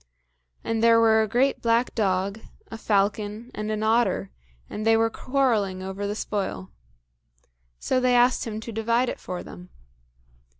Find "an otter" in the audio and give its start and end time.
3.69-4.31